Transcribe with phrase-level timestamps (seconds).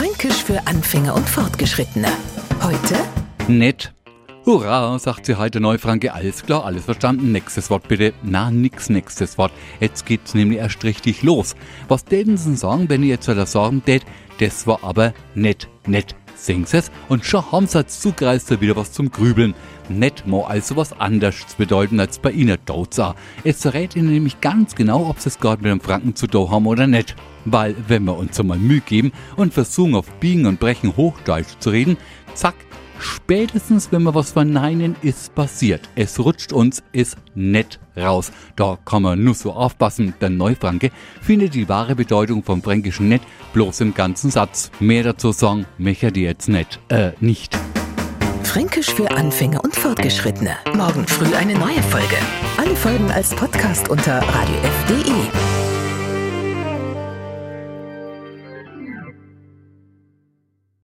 [0.00, 2.08] Fränkisch für Anfänger und Fortgeschrittene.
[2.62, 2.96] Heute
[3.48, 3.92] Nett.
[4.46, 6.14] Hurra, sagt sie heute Neufranke.
[6.14, 7.32] Alles klar, alles verstanden.
[7.32, 8.14] Nächstes Wort bitte.
[8.22, 9.52] Na, nix nächstes Wort.
[9.78, 11.54] Jetzt geht's nämlich erst richtig los.
[11.88, 14.02] Was täten Sie sagen, wenn ich jetzt wieder sagen tät,
[14.38, 16.16] das war aber nett, nett.
[16.40, 19.54] Sing's es und schon haben sie als Zugreister wieder was zum Grübeln.
[19.88, 22.98] Nett mo also was anderes zu bedeuten als bei Ihnen dort.
[23.44, 26.50] Es verrät Ihnen nämlich ganz genau, ob Sie es gerade mit dem Franken zu do
[26.50, 27.16] haben oder nicht.
[27.44, 31.70] Weil, wenn wir uns einmal Mühe geben und versuchen auf Biegen und Brechen Hochdeutsch zu
[31.70, 31.96] reden,
[32.34, 32.54] zack,
[33.00, 35.88] Spätestens, wenn wir was verneinen, ist passiert.
[35.94, 38.30] Es rutscht uns, ist nett raus.
[38.56, 40.14] Da kann man nur so aufpassen.
[40.20, 43.22] Der Neufranke findet die wahre Bedeutung vom fränkischen nett
[43.52, 44.70] bloß im ganzen Satz.
[44.80, 46.78] Mehr dazu sagen, möchte die jetzt nicht.
[46.88, 47.58] Äh, nicht.
[48.42, 50.56] Fränkisch für Anfänger und Fortgeschrittene.
[50.74, 52.16] Morgen früh eine neue Folge.
[52.56, 55.39] Alle Folgen als Podcast unter radiof.de.